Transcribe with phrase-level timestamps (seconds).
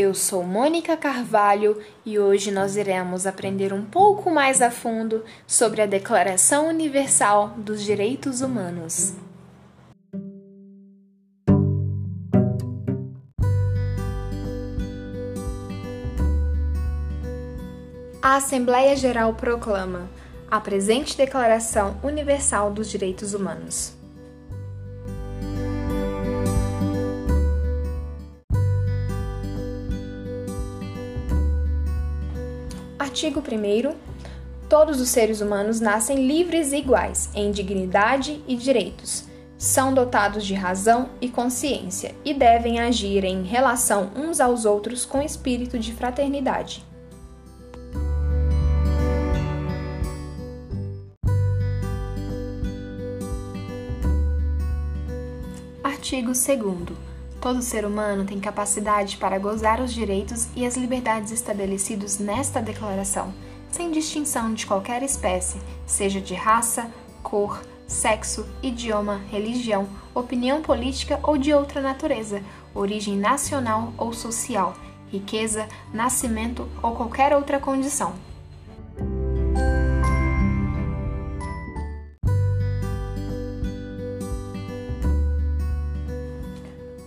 [0.00, 5.82] Eu sou Mônica Carvalho e hoje nós iremos aprender um pouco mais a fundo sobre
[5.82, 9.14] a Declaração Universal dos Direitos Humanos.
[18.22, 20.08] A Assembleia Geral proclama
[20.48, 23.97] a presente Declaração Universal dos Direitos Humanos.
[33.18, 33.96] Artigo 1.
[34.68, 39.24] Todos os seres humanos nascem livres e iguais em dignidade e direitos.
[39.58, 45.20] São dotados de razão e consciência e devem agir em relação uns aos outros com
[45.20, 46.86] espírito de fraternidade.
[55.82, 57.17] Artigo 2.
[57.40, 63.32] Todo ser humano tem capacidade para gozar os direitos e as liberdades estabelecidos nesta Declaração,
[63.70, 66.90] sem distinção de qualquer espécie, seja de raça,
[67.22, 72.42] cor, sexo, idioma, religião, opinião política ou de outra natureza,
[72.74, 74.74] origem nacional ou social,
[75.06, 78.14] riqueza, nascimento ou qualquer outra condição.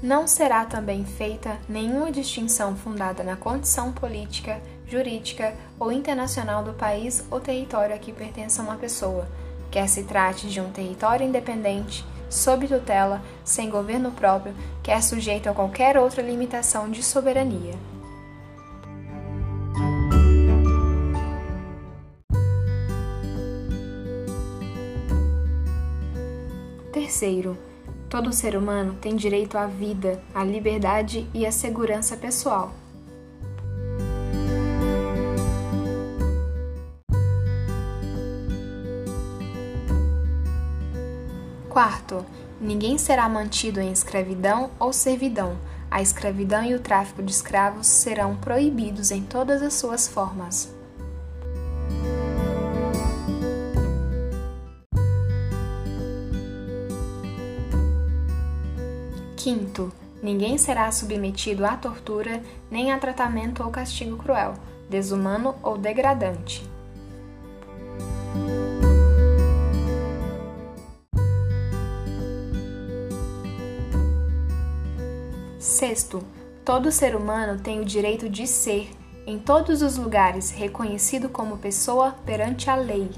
[0.00, 7.24] Não será também feita nenhuma distinção fundada na condição política, jurídica ou internacional do país
[7.28, 9.26] ou território a que pertença uma pessoa,
[9.72, 14.54] quer se trate de um território independente, sob tutela, sem governo próprio,
[14.84, 17.74] quer sujeito a qualquer outra limitação de soberania.
[26.92, 27.58] Terceiro,
[28.08, 32.72] Todo ser humano tem direito à vida, à liberdade e à segurança pessoal.
[41.68, 42.24] Quarto,
[42.58, 45.58] ninguém será mantido em escravidão ou servidão.
[45.90, 50.77] A escravidão e o tráfico de escravos serão proibidos em todas as suas formas.
[59.48, 59.90] Quinto,
[60.22, 64.52] ninguém será submetido à tortura nem a tratamento ou castigo cruel,
[64.90, 66.68] desumano ou degradante.
[75.58, 76.22] Sexto,
[76.62, 78.90] todo ser humano tem o direito de ser,
[79.26, 83.08] em todos os lugares, reconhecido como pessoa perante a lei.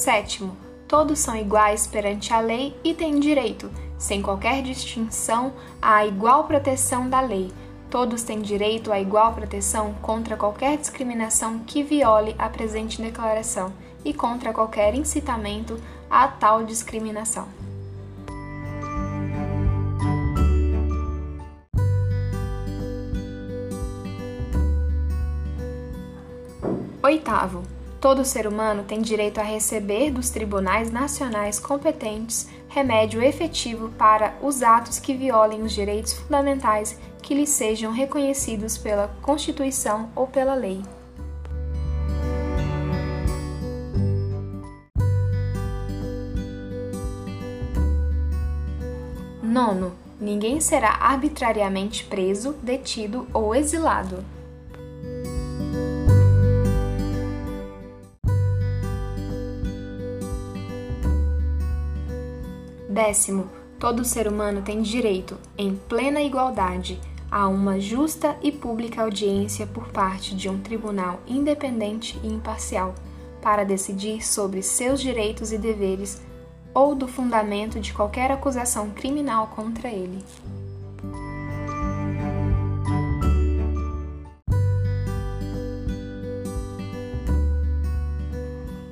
[0.00, 0.56] Sétimo,
[0.88, 7.06] todos são iguais perante a lei e têm direito, sem qualquer distinção, à igual proteção
[7.06, 7.52] da lei.
[7.90, 14.14] Todos têm direito à igual proteção contra qualquer discriminação que viole a presente declaração e
[14.14, 15.78] contra qualquer incitamento
[16.08, 17.46] a tal discriminação.
[27.02, 34.34] Oitavo, Todo ser humano tem direito a receber dos tribunais nacionais competentes remédio efetivo para
[34.40, 40.54] os atos que violem os direitos fundamentais que lhe sejam reconhecidos pela Constituição ou pela
[40.54, 40.82] lei.
[49.42, 54.24] Nono, ninguém será arbitrariamente preso, detido ou exilado.
[63.02, 67.00] Décimo, todo ser humano tem direito, em plena igualdade,
[67.30, 72.94] a uma justa e pública audiência por parte de um tribunal independente e imparcial,
[73.40, 76.20] para decidir sobre seus direitos e deveres
[76.74, 80.22] ou do fundamento de qualquer acusação criminal contra ele.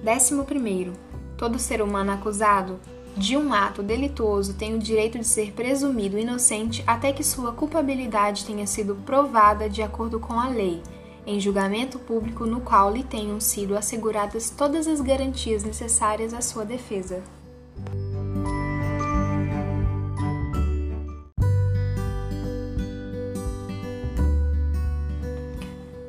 [0.03, 0.95] Décimo primeiro,
[1.37, 2.81] todo ser humano acusado
[3.19, 8.45] de um ato delituoso tem o direito de ser presumido inocente até que sua culpabilidade
[8.45, 10.81] tenha sido provada de acordo com a lei,
[11.27, 16.65] em julgamento público no qual lhe tenham sido asseguradas todas as garantias necessárias à sua
[16.65, 17.21] defesa.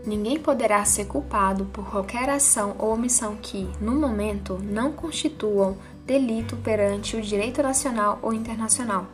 [0.09, 6.55] Ninguém poderá ser culpado por qualquer ação ou omissão que, no momento, não constituam delito
[6.57, 9.05] perante o direito nacional ou internacional.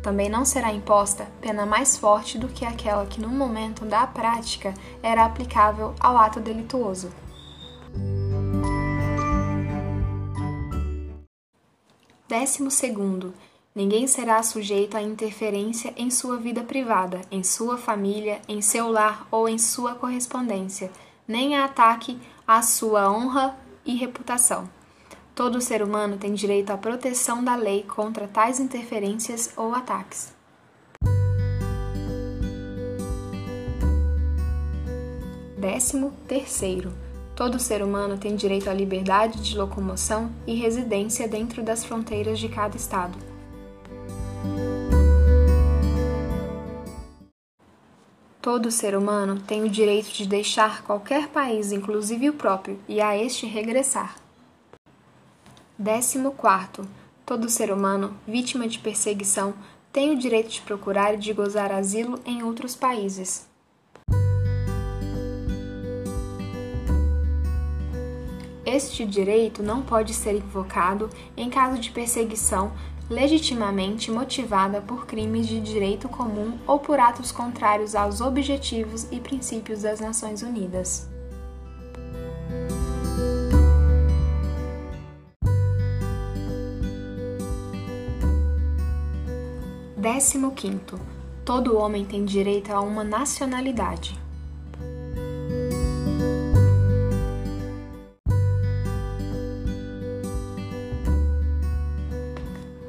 [0.00, 4.72] Também não será imposta pena mais forte do que aquela que, no momento da prática,
[5.02, 7.10] era aplicável ao ato delituoso.
[12.28, 13.34] Décimo segundo,
[13.74, 19.26] ninguém será sujeito a interferência em sua vida privada, em sua família, em seu lar
[19.30, 20.90] ou em sua correspondência,
[21.26, 24.68] nem a ataque à sua honra e reputação.
[25.34, 30.32] Todo ser humano tem direito à proteção da lei contra tais interferências ou ataques.
[35.58, 36.92] Décimo terceiro.
[37.34, 42.48] Todo ser humano tem direito à liberdade de locomoção e residência dentro das fronteiras de
[42.48, 43.18] cada estado.
[48.44, 53.16] Todo ser humano tem o direito de deixar qualquer país, inclusive o próprio, e a
[53.16, 54.16] este regressar.
[55.82, 56.86] 14.
[57.24, 59.54] Todo ser humano, vítima de perseguição,
[59.90, 63.48] tem o direito de procurar e de gozar asilo em outros países.
[68.66, 72.72] Este direito não pode ser invocado em caso de perseguição
[73.08, 79.82] legitimamente motivada por crimes de direito comum ou por atos contrários aos objetivos e princípios
[79.82, 81.08] das Nações Unidas.
[90.54, 90.80] 15.
[91.44, 94.23] Todo homem tem direito a uma nacionalidade.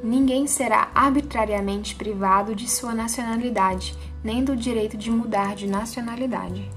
[0.06, 6.70] Ninguém será arbitrariamente privado de sua nacionalidade, nem do direito de mudar de nacionalidade.